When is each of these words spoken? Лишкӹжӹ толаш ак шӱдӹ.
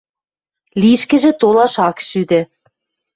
Лишкӹжӹ 0.81 1.31
толаш 1.39 1.75
ак 1.87 1.97
шӱдӹ. 2.07 2.41